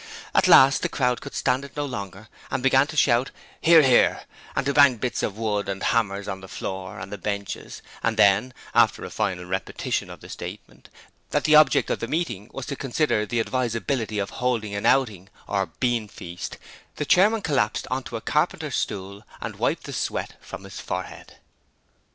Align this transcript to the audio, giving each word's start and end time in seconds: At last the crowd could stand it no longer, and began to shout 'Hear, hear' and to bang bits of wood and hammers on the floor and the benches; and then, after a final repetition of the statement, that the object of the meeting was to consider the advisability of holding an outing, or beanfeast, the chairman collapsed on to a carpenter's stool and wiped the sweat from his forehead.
At 0.33 0.47
last 0.47 0.81
the 0.81 0.89
crowd 0.89 1.21
could 1.21 1.35
stand 1.35 1.63
it 1.63 1.77
no 1.77 1.85
longer, 1.85 2.27
and 2.49 2.63
began 2.63 2.87
to 2.87 2.97
shout 2.97 3.29
'Hear, 3.61 3.83
hear' 3.83 4.23
and 4.55 4.65
to 4.65 4.73
bang 4.73 4.97
bits 4.97 5.21
of 5.21 5.37
wood 5.37 5.69
and 5.69 5.83
hammers 5.83 6.27
on 6.27 6.41
the 6.41 6.47
floor 6.47 6.97
and 6.99 7.11
the 7.13 7.19
benches; 7.19 7.83
and 8.01 8.17
then, 8.17 8.51
after 8.73 9.05
a 9.05 9.11
final 9.11 9.45
repetition 9.45 10.09
of 10.09 10.19
the 10.21 10.27
statement, 10.29 10.89
that 11.29 11.43
the 11.43 11.53
object 11.53 11.91
of 11.91 11.99
the 11.99 12.07
meeting 12.07 12.49
was 12.51 12.65
to 12.65 12.75
consider 12.75 13.27
the 13.27 13.39
advisability 13.39 14.17
of 14.17 14.31
holding 14.31 14.73
an 14.73 14.87
outing, 14.87 15.29
or 15.47 15.67
beanfeast, 15.67 16.57
the 16.95 17.05
chairman 17.05 17.43
collapsed 17.43 17.85
on 17.91 18.01
to 18.01 18.17
a 18.17 18.21
carpenter's 18.21 18.75
stool 18.77 19.23
and 19.39 19.57
wiped 19.57 19.83
the 19.83 19.93
sweat 19.93 20.33
from 20.41 20.63
his 20.63 20.79
forehead. 20.79 21.35